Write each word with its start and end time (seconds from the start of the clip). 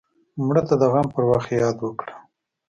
مړه 0.45 0.61
ته 0.67 0.75
د 0.81 0.83
غم 0.93 1.07
پر 1.15 1.23
وخت 1.31 1.49
یاد 1.61 1.77
وکړه 1.81 2.13